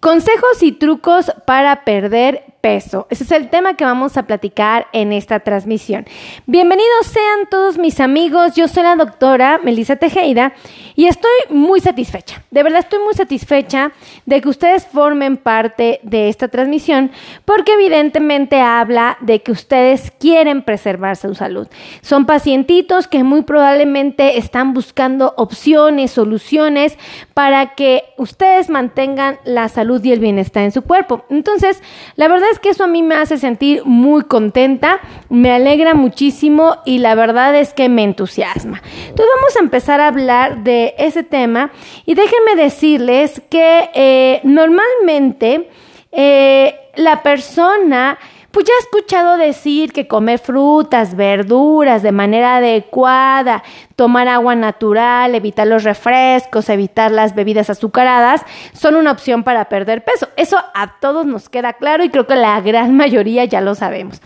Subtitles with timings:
[0.00, 3.06] Consejos y trucos para perder peso.
[3.10, 6.06] Ese es el tema que vamos a platicar en esta transmisión.
[6.46, 8.54] Bienvenidos sean todos mis amigos.
[8.54, 10.52] Yo soy la doctora Melissa Tejeda
[10.96, 12.42] y estoy muy satisfecha.
[12.50, 13.92] De verdad estoy muy satisfecha
[14.26, 17.12] de que ustedes formen parte de esta transmisión
[17.44, 21.68] porque evidentemente habla de que ustedes quieren preservar su salud.
[22.00, 26.98] Son pacientitos que muy probablemente están buscando opciones, soluciones
[27.34, 31.24] para que ustedes mantengan la salud y el bienestar en su cuerpo.
[31.30, 31.82] Entonces,
[32.16, 36.76] la verdad es que eso a mí me hace sentir muy contenta, me alegra muchísimo
[36.84, 38.82] y la verdad es que me entusiasma.
[39.00, 41.70] Entonces vamos a empezar a hablar de ese tema
[42.06, 45.68] y déjenme decirles que eh, normalmente
[46.12, 48.18] eh, la persona
[48.50, 53.62] pues ya he escuchado decir que comer frutas, verduras de manera adecuada,
[53.94, 60.02] tomar agua natural, evitar los refrescos, evitar las bebidas azucaradas, son una opción para perder
[60.02, 60.28] peso.
[60.36, 64.22] Eso a todos nos queda claro y creo que la gran mayoría ya lo sabemos.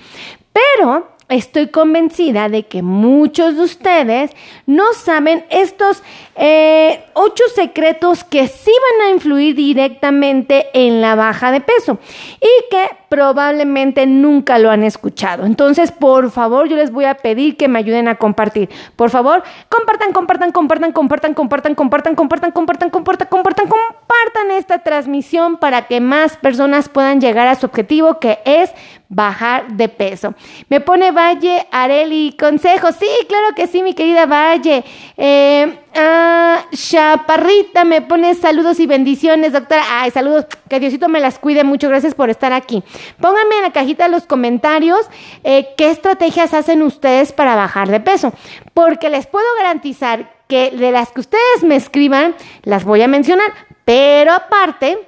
[0.53, 4.31] Pero estoy convencida de que muchos de ustedes
[4.67, 6.03] no saben estos
[6.35, 11.99] eh, ocho secretos que sí van a influir directamente en la baja de peso
[12.41, 15.45] y que probablemente nunca lo han escuchado.
[15.45, 18.71] Entonces, por favor, yo les voy a pedir que me ayuden a compartir.
[18.97, 25.59] Por favor, compartan, compartan, compartan, compartan, compartan, compartan, compartan, compartan, compartan, compartan, compartan esta transmisión
[25.59, 28.73] para que más personas puedan llegar a su objetivo que es
[29.11, 30.35] bajar de peso.
[30.71, 32.93] Me pone Valle Areli, consejo.
[32.93, 34.85] Sí, claro que sí, mi querida Valle.
[35.19, 39.83] Eh, ah, Chaparrita me pone saludos y bendiciones, doctora.
[39.91, 40.47] Ay, saludos.
[40.69, 41.89] Que Diosito me las cuide mucho.
[41.89, 42.83] Gracias por estar aquí.
[43.21, 45.07] Pónganme en la cajita de los comentarios
[45.45, 48.33] eh, qué estrategias hacen ustedes para bajar de peso.
[48.75, 53.53] Porque les puedo garantizar que de las que ustedes me escriban, las voy a mencionar.
[53.85, 54.99] Pero aparte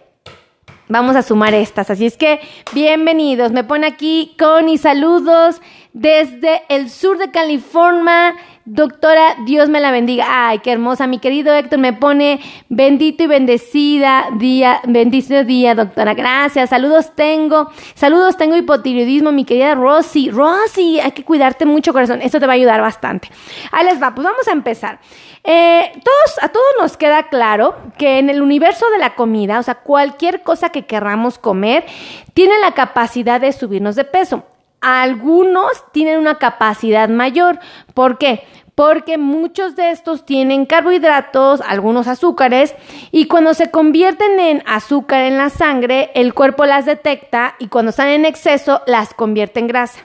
[0.88, 1.88] Vamos a sumar estas.
[1.88, 2.40] Así es que
[2.74, 3.52] bienvenidos.
[3.52, 5.62] Me pone aquí Connie, saludos
[5.94, 8.36] desde el sur de California.
[8.66, 10.24] Doctora, Dios me la bendiga.
[10.26, 11.06] Ay, qué hermosa.
[11.06, 16.14] Mi querido Héctor me pone bendito y bendecida día, bendito día, doctora.
[16.14, 16.70] Gracias.
[16.70, 17.68] Saludos tengo.
[17.94, 20.30] Saludos tengo hipotiroidismo, mi querida Rosy.
[20.30, 22.22] Rosy, hay que cuidarte mucho, corazón.
[22.22, 23.28] Esto te va a ayudar bastante.
[23.70, 24.14] Ahí les va.
[24.14, 24.98] Pues vamos a empezar.
[25.44, 29.62] Eh, todos, a todos nos queda claro que en el universo de la comida, o
[29.62, 31.84] sea, cualquier cosa que querramos comer,
[32.32, 34.44] tiene la capacidad de subirnos de peso
[34.84, 37.58] algunos tienen una capacidad mayor.
[37.94, 38.44] ¿Por qué?
[38.74, 42.74] Porque muchos de estos tienen carbohidratos, algunos azúcares,
[43.10, 47.90] y cuando se convierten en azúcar en la sangre, el cuerpo las detecta y cuando
[47.90, 50.00] están en exceso las convierte en grasa.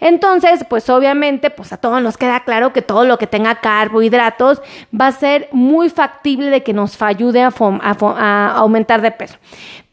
[0.00, 4.62] Entonces, pues obviamente, pues a todos nos queda claro que todo lo que tenga carbohidratos
[4.98, 9.36] va a ser muy factible de que nos ayude a, a aumentar de peso.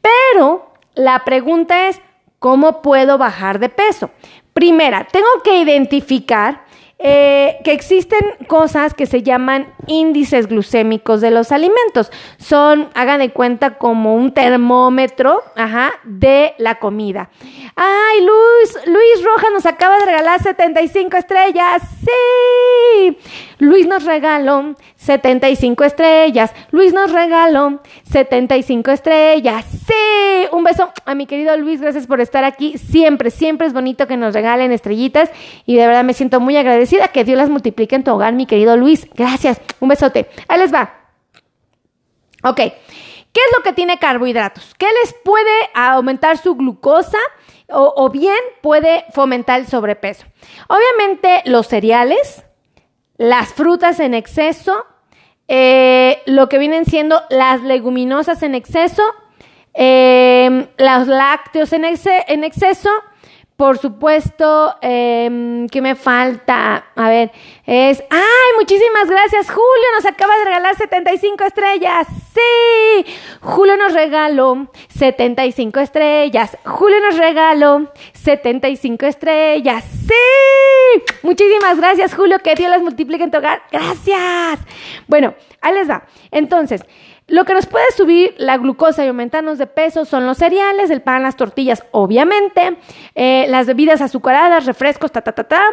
[0.02, 2.02] Pero la pregunta es,
[2.42, 4.10] ¿Cómo puedo bajar de peso?
[4.56, 6.66] Primera, tengo que identificar
[6.98, 12.12] eh, que existen cosas que se llaman índices glucémicos de los alimentos.
[12.38, 17.30] Son, hagan de cuenta, como un termómetro ajá, de la comida.
[17.76, 21.84] Ay, Luis, Luis Roja nos acaba de regalar 75 estrellas.
[22.00, 23.18] Sí.
[23.62, 26.52] Luis nos regaló 75 estrellas.
[26.72, 27.80] Luis nos regaló
[28.10, 29.66] 75 estrellas.
[29.86, 30.48] Sí.
[30.52, 31.80] Un beso a mi querido Luis.
[31.80, 32.80] Gracias por estar aquí.
[32.80, 35.30] Siempre, siempre es bonito que nos regalen estrellitas.
[35.68, 37.10] Y de verdad me siento muy agradecida.
[37.10, 39.08] Que Dios las multiplique en tu hogar, mi querido Luis.
[39.14, 39.62] Gracias.
[39.80, 40.28] Un besote.
[40.48, 40.94] Ahí les va.
[42.44, 42.58] Ok.
[42.58, 44.74] ¿Qué es lo que tiene carbohidratos?
[44.74, 47.20] ¿Qué les puede aumentar su glucosa?
[47.74, 50.26] o, bien puede fomentar el sobrepeso.
[50.68, 52.44] Obviamente los cereales,
[53.22, 54.84] las frutas en exceso,
[55.48, 59.04] eh, lo que vienen siendo las leguminosas en exceso,
[59.76, 62.90] eh, los lácteos en, en exceso,
[63.62, 66.88] por supuesto, eh, ¿qué me falta?
[66.96, 67.32] A ver,
[67.68, 68.04] es.
[68.10, 68.58] ¡Ay!
[68.58, 69.88] Muchísimas gracias, Julio.
[69.94, 72.08] Nos acaba de regalar 75 estrellas.
[72.34, 73.14] ¡Sí!
[73.40, 76.58] Julio nos regaló 75 estrellas.
[76.66, 79.86] Julio nos regaló 75 estrellas.
[80.08, 81.04] ¡Sí!
[81.22, 82.40] Muchísimas gracias, Julio.
[82.40, 83.62] Que Dios las multiplique en tu hogar.
[83.72, 84.60] Gracias.
[85.06, 86.08] Bueno, ahí les va.
[86.32, 86.84] Entonces.
[87.32, 91.02] Lo que nos puede subir la glucosa y aumentarnos de peso son los cereales, el
[91.02, 92.76] pan, las tortillas, obviamente,
[93.16, 95.64] eh, las bebidas azucaradas, refrescos, ta, ta, ta, ta.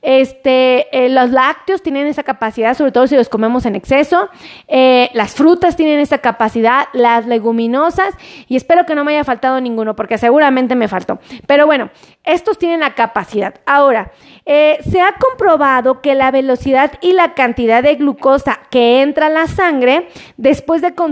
[0.00, 4.28] Este, eh, los lácteos tienen esa capacidad, sobre todo si los comemos en exceso.
[4.68, 8.14] Eh, las frutas tienen esa capacidad, las leguminosas,
[8.46, 11.18] y espero que no me haya faltado ninguno, porque seguramente me faltó.
[11.48, 11.90] Pero bueno,
[12.22, 13.56] estos tienen la capacidad.
[13.66, 14.12] Ahora,
[14.46, 19.46] se ha comprobado que la velocidad y la cantidad de glucosa que entra a la
[19.46, 21.07] sangre después de consumir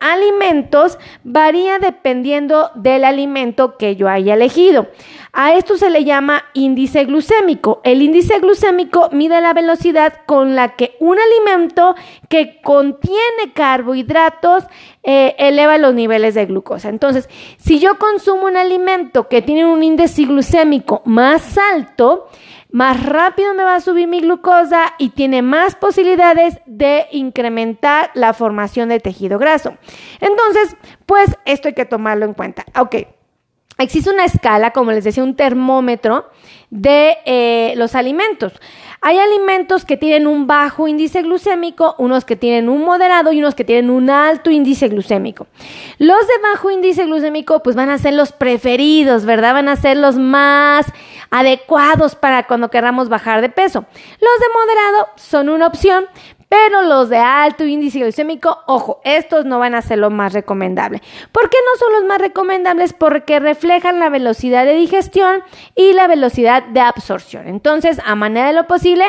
[0.00, 4.88] alimentos varía dependiendo del alimento que yo haya elegido.
[5.32, 7.82] A esto se le llama índice glucémico.
[7.84, 11.94] El índice glucémico mide la velocidad con la que un alimento
[12.30, 14.64] que contiene carbohidratos
[15.02, 16.88] eh, eleva los niveles de glucosa.
[16.88, 17.28] Entonces,
[17.58, 22.28] si yo consumo un alimento que tiene un índice glucémico más alto,
[22.70, 28.34] más rápido me va a subir mi glucosa y tiene más posibilidades de incrementar la
[28.34, 29.76] formación de tejido graso.
[30.20, 30.76] Entonces,
[31.06, 32.64] pues esto hay que tomarlo en cuenta.
[32.78, 33.15] Ok.
[33.78, 36.30] Existe una escala, como les decía, un termómetro
[36.70, 38.54] de eh, los alimentos.
[39.02, 43.54] Hay alimentos que tienen un bajo índice glucémico, unos que tienen un moderado y unos
[43.54, 45.46] que tienen un alto índice glucémico.
[45.98, 49.52] Los de bajo índice glucémico pues van a ser los preferidos, ¿verdad?
[49.52, 50.86] Van a ser los más
[51.30, 53.84] adecuados para cuando queramos bajar de peso.
[54.20, 56.06] Los de moderado son una opción,
[56.48, 61.02] pero los de alto índice glucémico, ojo, estos no van a ser lo más recomendable.
[61.32, 62.92] ¿Por qué no son los más recomendables?
[62.92, 65.42] Porque reflejan la velocidad de digestión
[65.74, 67.48] y la velocidad de absorción.
[67.48, 69.04] Entonces, a manera de lo posible,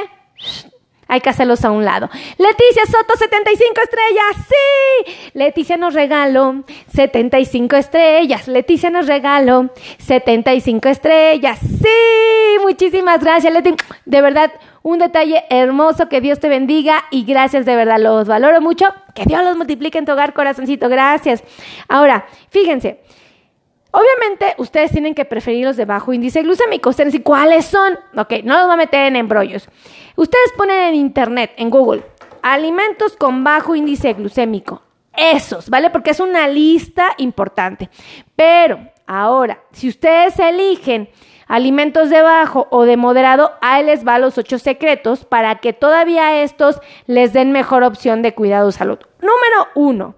[1.07, 2.09] hay que hacerlos a un lado.
[2.38, 4.48] Leticia Soto, 75 estrellas.
[4.48, 5.31] Sí.
[5.33, 6.63] Leticia nos regaló
[6.94, 8.48] 75 estrellas.
[8.48, 9.69] Leticia nos regaló
[10.00, 11.59] 75 estrellas.
[11.59, 12.62] Sí.
[12.62, 13.75] Muchísimas gracias, Leti.
[14.06, 14.51] De verdad,
[14.83, 16.09] un detalle hermoso.
[16.09, 18.88] Que Dios te bendiga y gracias, de verdad, los valoro mucho.
[19.13, 20.89] Que Dios los multiplique en tu hogar, corazoncito.
[20.89, 21.44] Gracias.
[21.88, 23.01] Ahora, fíjense.
[23.92, 26.89] Obviamente, ustedes tienen que preferir los de bajo índice glucémico.
[26.89, 27.98] Ustedes dicen, ¿cuáles son?
[28.16, 29.69] Ok, no los voy a meter en embrollos.
[30.16, 32.04] Ustedes ponen en internet, en Google,
[32.42, 34.81] alimentos con bajo índice glucémico.
[35.16, 35.89] Esos, ¿vale?
[35.89, 37.89] Porque es una lista importante.
[38.36, 41.10] Pero ahora, si ustedes eligen
[41.48, 46.44] alimentos de bajo o de moderado, ahí les va los ocho secretos para que todavía
[46.44, 49.00] estos les den mejor opción de cuidado salud.
[49.22, 50.16] Número uno,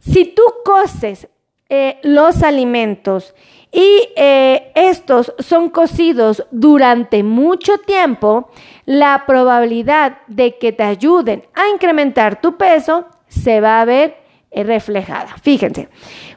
[0.00, 1.28] si tú coces
[1.74, 3.34] eh, los alimentos.
[3.72, 8.48] Y eh, estos son cocidos durante mucho tiempo,
[8.86, 14.23] la probabilidad de que te ayuden a incrementar tu peso se va a ver
[14.62, 15.36] reflejada.
[15.42, 15.88] Fíjense,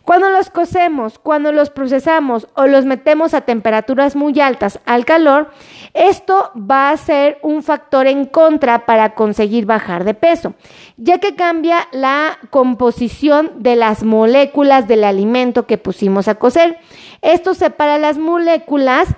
[0.03, 5.51] cuando los cocemos, cuando los procesamos o los metemos a temperaturas muy altas al calor,
[5.93, 10.53] esto va a ser un factor en contra para conseguir bajar de peso,
[10.97, 16.79] ya que cambia la composición de las moléculas del alimento que pusimos a cocer.
[17.21, 19.09] Esto separa las moléculas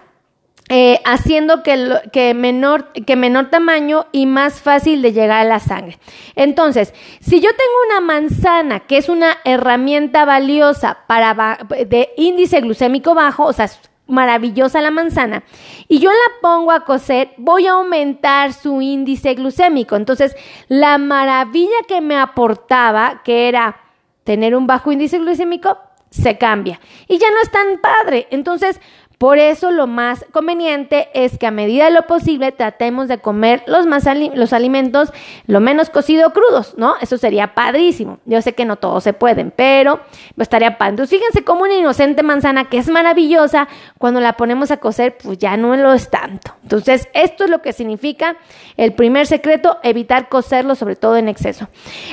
[0.71, 5.59] eh, haciendo que, que, menor, que menor tamaño y más fácil de llegar a la
[5.59, 5.97] sangre.
[6.35, 11.57] Entonces, si yo tengo una manzana, que es una herramienta valiosa para
[11.87, 13.67] de índice glucémico bajo, o sea,
[14.05, 15.43] maravillosa la manzana,
[15.87, 19.95] y yo la pongo a cocer, voy a aumentar su índice glucémico.
[19.95, 20.35] Entonces,
[20.67, 23.77] la maravilla que me aportaba, que era
[24.23, 25.79] tener un bajo índice glucémico,
[26.09, 26.79] se cambia.
[27.07, 28.27] Y ya no es tan padre.
[28.31, 28.79] Entonces,
[29.19, 33.61] por eso lo más conveniente es que a medida de lo posible tratemos de comer
[33.67, 35.11] los, más los alimentos
[35.45, 36.95] lo menos cocido crudos, ¿no?
[37.01, 38.19] Eso sería padrísimo.
[38.23, 39.99] Yo sé que no todos se pueden, pero
[40.37, 41.05] estaría padre.
[41.05, 43.67] Fíjense como una inocente manzana que es maravillosa,
[43.97, 46.53] cuando la ponemos a cocer, pues ya no lo es tanto.
[46.63, 48.37] Entonces esto es lo que significa
[48.77, 51.67] el primer secreto, evitar cocerlo, sobre todo en exceso.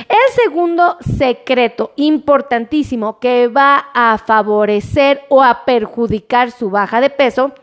[0.09, 7.53] El segundo secreto importantísimo que va a favorecer o a perjudicar su baja de peso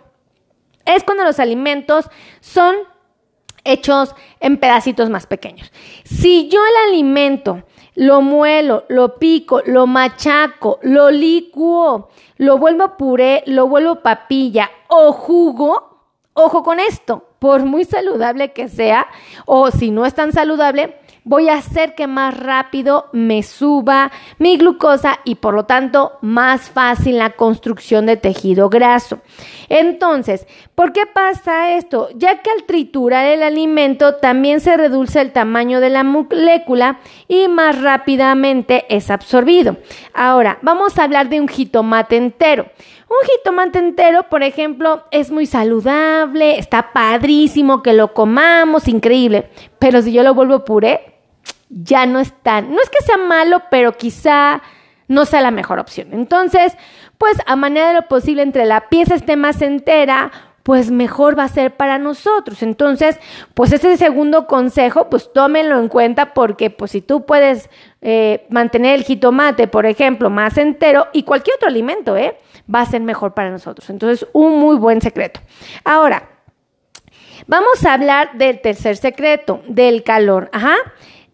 [0.85, 2.09] es cuando los alimentos
[2.41, 2.77] son
[3.65, 5.73] hechos en pedacitos más pequeños.
[6.05, 7.65] Si yo el alimento
[7.95, 15.13] lo muelo, lo pico, lo machaco, lo licuo, lo vuelvo puré, lo vuelvo papilla o
[15.13, 16.01] jugo,
[16.35, 19.07] ojo con esto, por muy saludable que sea,
[19.47, 24.59] o si no es tan saludable, voy a hacer que más rápido me suba mi
[24.59, 29.21] glucosa y por lo tanto más fácil la construcción de tejido graso.
[29.69, 32.09] Entonces, ¿por qué pasa esto?
[32.15, 37.49] Ya que al triturar el alimento también se reduce el tamaño de la molécula y
[37.49, 39.79] más rápidamente es absorbido.
[40.13, 42.67] Ahora, vamos a hablar de un jitomate entero.
[43.09, 49.51] Un jitomate entero, por ejemplo, es muy saludable, está padrísimo que lo comamos, increíble.
[49.79, 51.14] Pero si yo lo vuelvo puré,
[51.83, 54.63] ya no es tan, no es que sea malo, pero quizá
[55.09, 56.09] no sea la mejor opción.
[56.13, 56.77] Entonces,
[57.19, 60.31] pues a manera de lo posible, entre la pieza esté más entera,
[60.63, 62.63] pues mejor va a ser para nosotros.
[62.63, 63.19] Entonces,
[63.53, 67.69] pues ese segundo consejo, pues tómenlo en cuenta porque pues si tú puedes
[68.01, 72.39] eh, mantener el jitomate, por ejemplo, más entero y cualquier otro alimento, ¿eh?
[72.73, 73.91] va a ser mejor para nosotros.
[73.91, 75.41] Entonces, un muy buen secreto.
[75.85, 76.31] Ahora,
[77.47, 80.49] vamos a hablar del tercer secreto, del calor.
[80.53, 80.77] Ajá.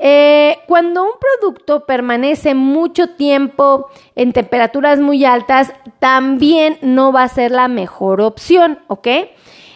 [0.03, 7.29] Eh, cuando un producto permanece mucho tiempo en temperaturas muy altas, también no va a
[7.29, 9.07] ser la mejor opción, ¿ok?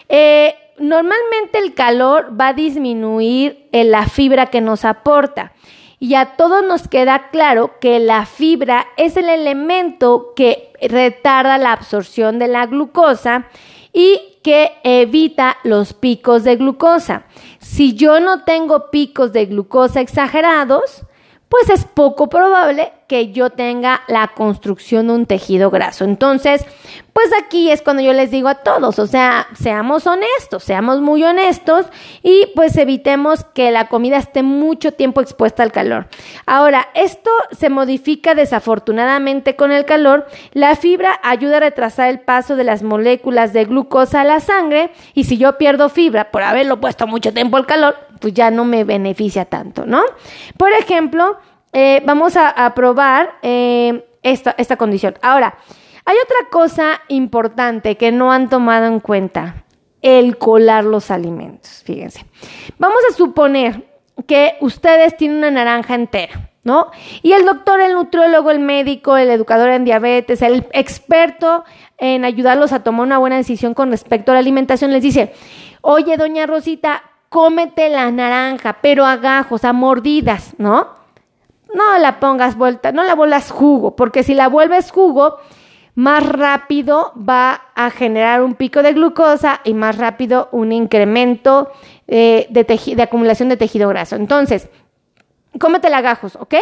[0.09, 5.53] Eh, normalmente el calor va a disminuir la fibra que nos aporta.
[5.99, 11.71] Y a todos nos queda claro que la fibra es el elemento que retarda la
[11.71, 13.47] absorción de la glucosa
[13.93, 17.25] y que evita los picos de glucosa.
[17.57, 21.01] Si yo no tengo picos de glucosa exagerados,
[21.49, 26.05] pues es poco probable que yo tenga la construcción de un tejido graso.
[26.05, 26.65] Entonces,
[27.13, 31.23] pues aquí es cuando yo les digo a todos, o sea, seamos honestos, seamos muy
[31.23, 31.85] honestos
[32.23, 36.07] y pues evitemos que la comida esté mucho tiempo expuesta al calor.
[36.47, 40.25] Ahora, esto se modifica desafortunadamente con el calor.
[40.51, 44.91] La fibra ayuda a retrasar el paso de las moléculas de glucosa a la sangre
[45.13, 48.65] y si yo pierdo fibra por haberlo puesto mucho tiempo al calor, pues ya no
[48.65, 50.01] me beneficia tanto, ¿no?
[50.57, 51.37] Por ejemplo,
[51.73, 55.13] eh, vamos a, probar eh, esta, esta condición.
[55.21, 55.59] Ahora,
[56.05, 59.63] hay otra cosa importante que no han tomado en cuenta,
[60.01, 61.83] el colar los alimentos.
[61.85, 62.25] Fíjense,
[62.79, 63.85] vamos a suponer
[64.25, 66.49] que ustedes tienen una naranja entera.
[66.63, 66.89] ¿No?
[67.21, 71.63] Y el doctor, el nutriólogo, el médico, el educador en diabetes, el experto
[71.99, 75.31] en ayudarlos a tomar una buena decisión con respecto a la alimentación, les dice,
[75.81, 80.89] oye, doña Rosita, cómete la naranja, pero a gajos, a mordidas, ¿no?
[81.73, 85.37] No la pongas vuelta, no la vuelvas jugo, porque si la vuelves jugo,
[85.95, 91.71] más rápido va a generar un pico de glucosa y más rápido un incremento
[92.07, 94.15] eh, de, de acumulación de tejido graso.
[94.15, 94.69] Entonces,
[95.59, 96.55] cómete la gajos, ¿ok?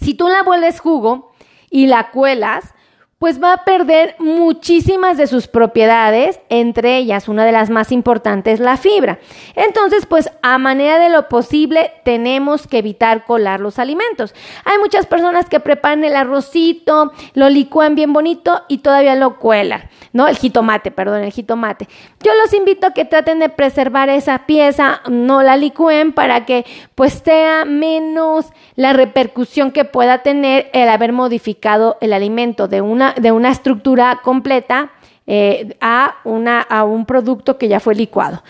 [0.00, 1.32] Si tú la vuelves jugo
[1.70, 2.74] y la cuelas,
[3.22, 8.58] pues va a perder muchísimas de sus propiedades, entre ellas una de las más importantes,
[8.58, 9.20] la fibra.
[9.54, 14.34] Entonces, pues a manera de lo posible tenemos que evitar colar los alimentos.
[14.64, 19.88] Hay muchas personas que preparan el arrocito, lo licúan bien bonito y todavía lo cuelan,
[20.12, 20.26] ¿no?
[20.26, 21.88] El jitomate, perdón, el jitomate.
[22.24, 26.66] Yo los invito a que traten de preservar esa pieza, no la licúen para que
[26.96, 33.11] pues sea menos la repercusión que pueda tener el haber modificado el alimento de una
[33.14, 34.90] de una estructura completa
[35.26, 38.42] eh, a, una, a un producto que ya fue licuado.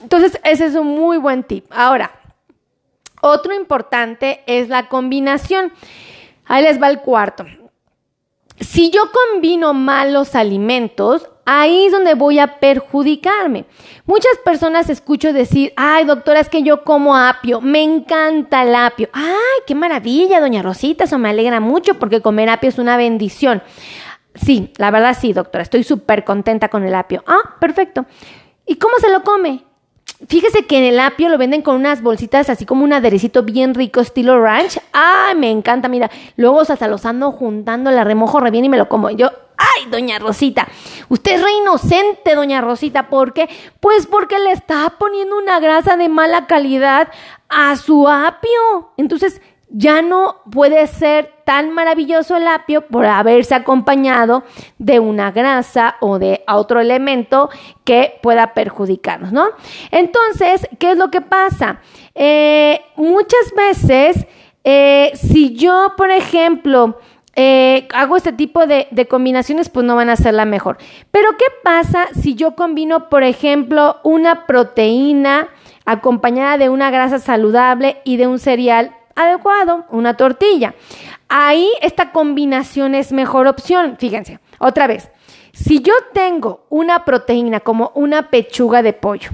[0.00, 1.66] Entonces, ese es un muy buen tip.
[1.70, 2.12] Ahora,
[3.20, 5.72] otro importante es la combinación.
[6.46, 7.46] Ahí les va el cuarto.
[8.60, 13.64] Si yo combino malos alimentos, ahí es donde voy a perjudicarme.
[14.06, 19.08] Muchas personas escucho decir, ay doctora, es que yo como apio, me encanta el apio.
[19.12, 23.62] Ay, qué maravilla, doña Rosita, eso me alegra mucho porque comer apio es una bendición.
[24.34, 27.22] Sí, la verdad sí, doctora, estoy súper contenta con el apio.
[27.26, 28.06] Ah, perfecto.
[28.66, 29.64] ¿Y cómo se lo come?
[30.28, 33.74] Fíjese que en el apio lo venden con unas bolsitas así como un aderecito bien
[33.74, 34.78] rico estilo ranch.
[34.92, 36.10] Ay, me encanta, mira.
[36.36, 39.10] Luego hasta los ando juntando, la remojo re bien y me lo como.
[39.10, 40.68] Yo, ay, doña Rosita,
[41.08, 43.08] usted es re inocente, doña Rosita.
[43.08, 43.48] ¿Por qué?
[43.80, 47.08] Pues porque le está poniendo una grasa de mala calidad
[47.48, 48.92] a su apio.
[48.96, 49.40] Entonces,
[49.72, 54.44] ya no puede ser tan maravilloso el apio por haberse acompañado
[54.78, 57.48] de una grasa o de otro elemento
[57.84, 59.46] que pueda perjudicarnos, ¿no?
[59.90, 61.80] Entonces, ¿qué es lo que pasa?
[62.14, 64.26] Eh, muchas veces,
[64.62, 66.98] eh, si yo, por ejemplo,
[67.34, 70.76] eh, hago este tipo de, de, combinaciones, pues no van a ser la mejor.
[71.10, 75.48] Pero ¿qué pasa si yo combino, por ejemplo, una proteína
[75.86, 80.74] acompañada de una grasa saludable y de un cereal adecuado, una tortilla.
[81.28, 83.96] Ahí esta combinación es mejor opción.
[83.98, 85.10] Fíjense, otra vez,
[85.52, 89.30] si yo tengo una proteína como una pechuga de pollo,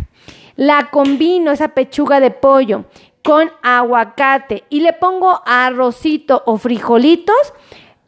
[0.56, 2.84] la combino esa pechuga de pollo
[3.22, 7.54] con aguacate y le pongo arrocito o frijolitos,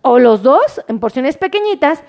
[0.03, 2.03] o los dos en porciones pequeñitas,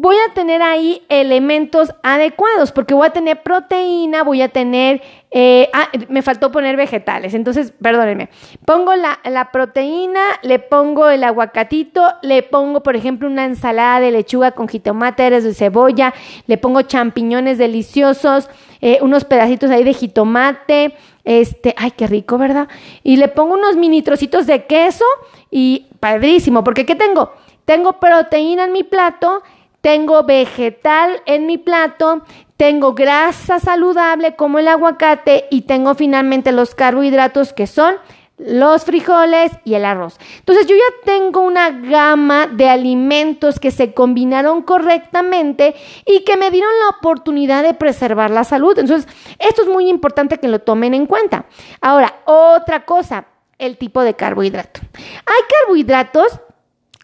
[0.00, 5.68] voy a tener ahí elementos adecuados, porque voy a tener proteína, voy a tener, eh,
[5.74, 8.30] ah, me faltó poner vegetales, entonces, perdónenme,
[8.64, 14.52] pongo la, proteína, le pongo el aguacatito, le pongo, por ejemplo, una ensalada de lechuga
[14.52, 16.14] con jitomate, de cebolla,
[16.46, 18.48] le pongo champiñones deliciosos,
[18.80, 22.68] eh, unos pedacitos ahí de jitomate, este, ay, qué rico, ¿verdad?
[23.02, 25.04] Y le pongo unos mini trocitos de queso
[25.50, 27.34] y padrísimo, porque ¿qué tengo?
[27.66, 29.42] Tengo proteína en mi plato,
[29.80, 32.22] tengo vegetal en mi plato,
[32.56, 37.94] tengo grasa saludable como el aguacate y tengo finalmente los carbohidratos que son
[38.36, 40.18] los frijoles y el arroz.
[40.38, 45.74] Entonces yo ya tengo una gama de alimentos que se combinaron correctamente
[46.06, 48.78] y que me dieron la oportunidad de preservar la salud.
[48.78, 51.46] Entonces esto es muy importante que lo tomen en cuenta.
[51.80, 53.26] Ahora, otra cosa,
[53.58, 54.80] el tipo de carbohidrato.
[54.94, 56.40] Hay carbohidratos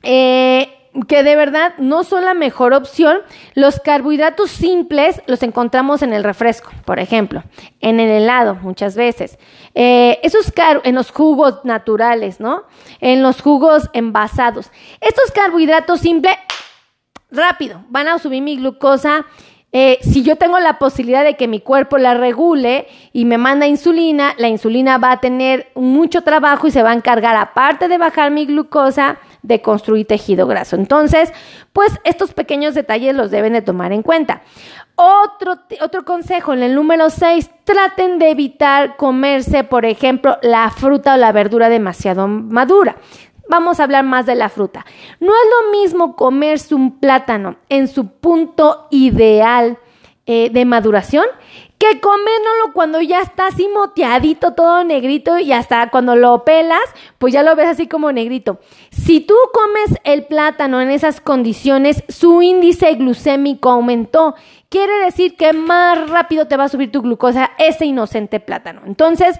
[0.02, 3.19] eh, que de verdad no son la mejor opción.
[3.55, 7.43] Los carbohidratos simples los encontramos en el refresco, por ejemplo,
[7.81, 9.38] en el helado muchas veces.
[9.75, 10.53] Eh, esos
[10.85, 12.65] en los jugos naturales, ¿no?
[13.00, 14.71] En los jugos envasados.
[15.00, 16.37] Estos carbohidratos simples,
[17.31, 19.26] rápido, van a subir mi glucosa.
[19.78, 23.66] Eh, si yo tengo la posibilidad de que mi cuerpo la regule y me manda
[23.66, 27.99] insulina, la insulina va a tener mucho trabajo y se va a encargar, aparte de
[27.99, 30.76] bajar mi glucosa, de construir tejido graso.
[30.76, 31.30] Entonces,
[31.75, 34.40] pues estos pequeños detalles los deben de tomar en cuenta.
[34.95, 41.12] Otro, otro consejo, en el número 6, traten de evitar comerse, por ejemplo, la fruta
[41.12, 42.97] o la verdura demasiado madura.
[43.49, 44.85] Vamos a hablar más de la fruta.
[45.21, 49.79] No es lo mismo comerse un plátano en su punto ideal
[50.26, 51.25] eh, de maduración
[51.79, 56.83] que comérnoslo cuando ya está así moteadito, todo negrito y hasta cuando lo pelas,
[57.19, 58.59] pues ya lo ves así como negrito.
[58.91, 64.35] Si tú comes el plátano en esas condiciones, su índice glucémico aumentó.
[64.71, 68.83] Quiere decir que más rápido te va a subir tu glucosa ese inocente plátano.
[68.87, 69.38] Entonces,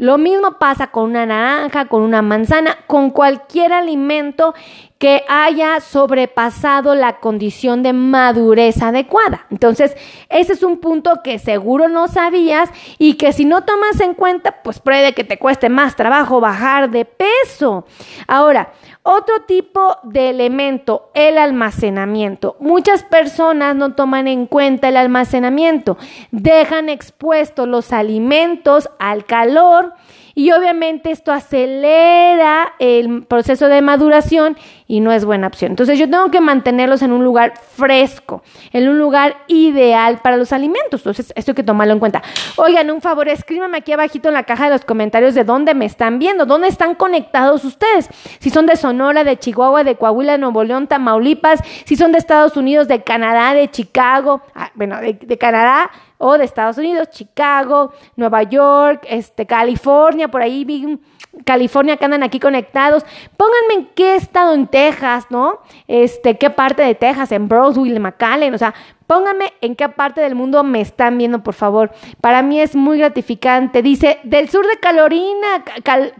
[0.00, 4.54] lo mismo pasa con una naranja, con una manzana, con cualquier alimento
[5.00, 9.46] que haya sobrepasado la condición de madurez adecuada.
[9.50, 9.96] Entonces,
[10.28, 14.60] ese es un punto que seguro no sabías y que si no tomas en cuenta,
[14.62, 17.86] pues puede que te cueste más trabajo bajar de peso.
[18.26, 22.56] Ahora, otro tipo de elemento, el almacenamiento.
[22.60, 25.96] Muchas personas no toman en cuenta el almacenamiento,
[26.30, 29.94] dejan expuestos los alimentos al calor
[30.34, 34.56] y obviamente esto acelera el proceso de maduración
[34.86, 35.72] y no es buena opción.
[35.72, 40.52] Entonces yo tengo que mantenerlos en un lugar fresco, en un lugar ideal para los
[40.52, 41.00] alimentos.
[41.00, 42.22] Entonces esto hay que tomarlo en cuenta.
[42.56, 45.84] Oigan, un favor, escríbanme aquí abajito en la caja de los comentarios de dónde me
[45.84, 48.08] están viendo, dónde están conectados ustedes.
[48.40, 52.18] Si son de Sonora, de Chihuahua, de Coahuila, de Nuevo León, Tamaulipas, si son de
[52.18, 55.90] Estados Unidos, de Canadá, de Chicago, ah, bueno, de Canadá
[56.20, 61.00] o de Estados Unidos, Chicago, Nueva York, este, California, por ahí
[61.44, 63.04] California que andan aquí conectados.
[63.36, 65.60] Pónganme en qué estado en Texas, ¿no?
[65.88, 68.74] Este, qué parte de Texas, en Brownsville, McAllen, o sea,
[69.06, 71.90] pónganme en qué parte del mundo me están viendo, por favor.
[72.20, 73.82] Para mí es muy gratificante.
[73.82, 75.64] Dice, del sur de Calorina,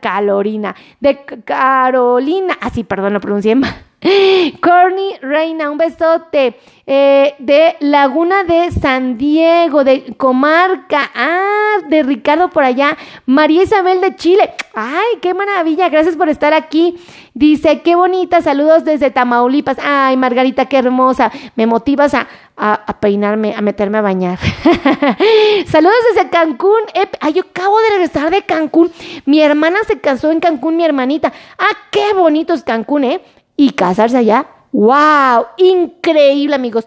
[0.00, 3.89] Calorina, de Carolina, así, ah, perdón, lo pronuncié mal.
[4.62, 6.56] Corny Reina, un besote.
[6.86, 11.10] Eh, de Laguna de San Diego, de Comarca.
[11.14, 12.96] Ah, de Ricardo por allá.
[13.26, 14.50] María Isabel de Chile.
[14.74, 15.88] Ay, qué maravilla.
[15.88, 16.96] Gracias por estar aquí.
[17.34, 18.40] Dice, qué bonita.
[18.40, 19.76] Saludos desde Tamaulipas.
[19.82, 21.30] Ay, Margarita, qué hermosa.
[21.54, 24.38] Me motivas a, a, peinarme, a meterme a bañar.
[25.66, 26.80] Saludos desde Cancún.
[27.20, 28.90] ay, yo acabo de regresar de Cancún.
[29.26, 31.32] Mi hermana se casó en Cancún, mi hermanita.
[31.58, 33.20] Ah, qué bonito es Cancún, ¿eh?
[33.60, 34.46] Y casarse allá.
[34.72, 35.48] ¡Wow!
[35.58, 36.86] Increíble, amigos.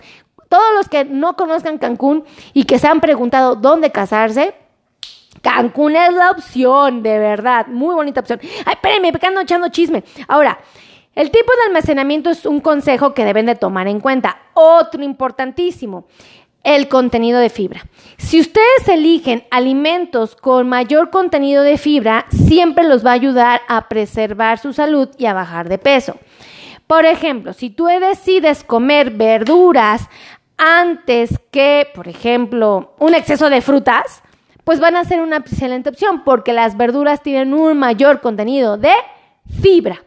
[0.50, 4.56] Todos los que no conozcan Cancún y que se han preguntado dónde casarse,
[5.44, 7.68] Cancún es la opción, de verdad.
[7.68, 8.40] Muy bonita opción.
[8.66, 10.04] Ay, espérenme, me ando echando chisme.
[10.28, 10.58] Ahora,
[11.14, 14.40] el tipo de almacenamiento es un consejo que deben de tomar en cuenta.
[14.56, 16.08] Otro importantísimo
[16.64, 17.86] el contenido de fibra.
[18.18, 23.90] Si ustedes eligen alimentos con mayor contenido de fibra, siempre los va a ayudar a
[23.90, 26.18] preservar su salud y a bajar de peso.
[26.88, 30.10] Por ejemplo, si tú decides comer verduras
[30.58, 34.22] antes que, por ejemplo, un exceso de frutas,
[34.64, 38.94] pues van a ser una excelente opción porque las verduras tienen un mayor contenido de
[39.62, 40.04] fibra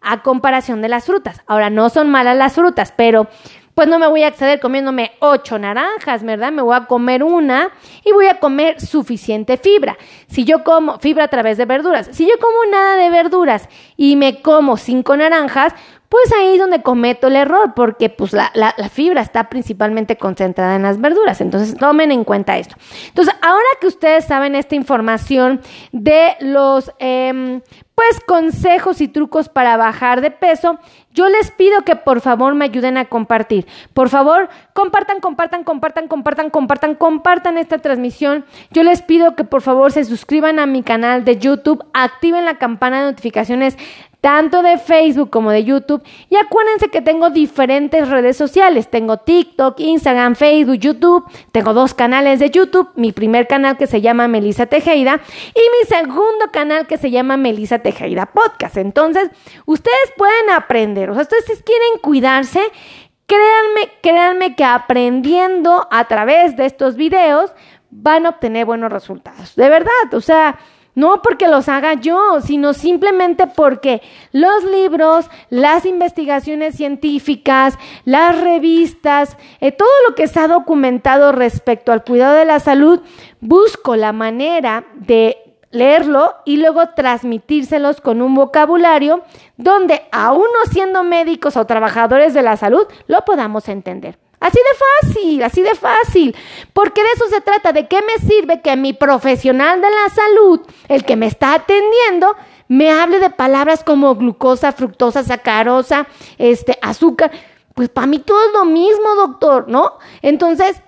[0.00, 1.42] a comparación de las frutas.
[1.46, 3.28] Ahora, no son malas las frutas, pero
[3.74, 6.50] pues no me voy a acceder comiéndome ocho naranjas, ¿verdad?
[6.50, 7.72] Me voy a comer una
[8.04, 9.98] y voy a comer suficiente fibra.
[10.28, 14.16] Si yo como fibra a través de verduras, si yo como nada de verduras y
[14.16, 15.74] me como cinco naranjas,
[16.08, 18.50] pues ahí es donde cometo el error, porque pues la,
[18.90, 21.40] fibra está principalmente concentrada en las verduras.
[21.40, 22.76] Entonces tomen en cuenta esto.
[23.08, 25.60] Entonces, ahora que ustedes saben esta información
[25.92, 27.60] de los em,
[27.94, 30.78] pues consejos y trucos para bajar de peso,
[31.12, 33.66] yo les pido que por favor me ayuden a compartir.
[33.94, 38.44] Por favor, compartan, compartan, compartan, compartan, compartan, compartan esta transmisión.
[38.70, 42.58] Yo les pido que por favor se suscriban a mi canal de YouTube, activen la
[42.58, 43.78] campana de notificaciones
[44.26, 46.02] tanto de Facebook como de YouTube.
[46.28, 48.90] Y acuérdense que tengo diferentes redes sociales.
[48.90, 51.24] Tengo TikTok, Instagram, Facebook, YouTube.
[51.52, 52.88] Tengo dos canales de YouTube.
[52.96, 55.20] Mi primer canal que se llama Melissa Tejeda
[55.54, 58.78] y mi segundo canal que se llama Melissa Tejeda Podcast.
[58.78, 59.30] Entonces,
[59.64, 61.08] ustedes pueden aprender.
[61.10, 62.60] O sea, ustedes quieren cuidarse.
[63.26, 67.52] Créanme, créanme que aprendiendo a través de estos videos
[67.90, 69.54] van a obtener buenos resultados.
[69.54, 70.58] De verdad, o sea,
[70.96, 79.36] no porque los haga yo, sino simplemente porque los libros, las investigaciones científicas, las revistas,
[79.60, 83.00] eh, todo lo que ha documentado respecto al cuidado de la salud,
[83.40, 85.36] busco la manera de
[85.70, 89.22] leerlo y luego transmitírselos con un vocabulario
[89.58, 94.18] donde, aún no siendo médicos o trabajadores de la salud, lo podamos entender.
[94.38, 96.36] Así de fácil, así de fácil.
[96.72, 97.72] Porque de eso se trata.
[97.72, 102.36] ¿De qué me sirve que mi profesional de la salud, el que me está atendiendo,
[102.68, 106.06] me hable de palabras como glucosa, fructosa, sacarosa,
[106.38, 107.30] este, azúcar?
[107.74, 109.98] Pues para mí todo es lo mismo, doctor, ¿no?
[110.22, 110.80] Entonces,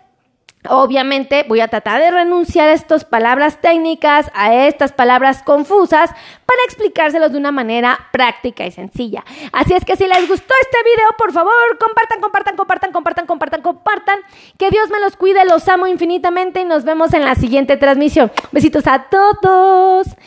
[0.69, 6.65] Obviamente voy a tratar de renunciar a estas palabras técnicas, a estas palabras confusas, para
[6.65, 9.25] explicárselos de una manera práctica y sencilla.
[9.53, 13.63] Así es que si les gustó este video, por favor, compartan, compartan, compartan, compartan, compartan,
[13.63, 14.19] compartan.
[14.59, 18.33] Que Dios me los cuide, los amo infinitamente y nos vemos en la siguiente transmisión.
[18.51, 20.09] Besitos a todos.